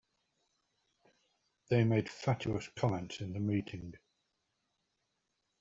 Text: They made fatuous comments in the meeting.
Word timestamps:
They 1.69 1.83
made 1.83 2.09
fatuous 2.09 2.69
comments 2.69 3.21
in 3.21 3.33
the 3.33 3.39
meeting. 3.39 3.93